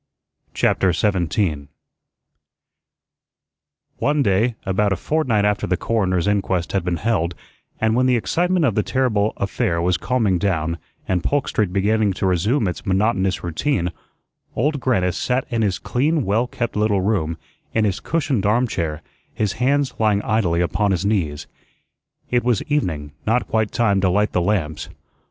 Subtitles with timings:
[0.55, 1.67] CHAPTER 17
[3.99, 7.35] One day, about a fortnight after the coroner's inquest had been held,
[7.79, 12.13] and when the excitement of the terrible affair was calming down and Polk Street beginning
[12.13, 13.91] to resume its monotonous routine,
[14.55, 17.37] Old Grannis sat in his clean, well kept little room,
[17.71, 19.03] in his cushioned armchair,
[19.35, 21.45] his hands lying idly upon his knees.
[22.31, 24.89] It was evening; not quite time to light the lamps.